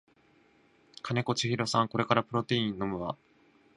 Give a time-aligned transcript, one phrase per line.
[1.03, 3.15] 金子千尋さんこれからプロテイン飲むわ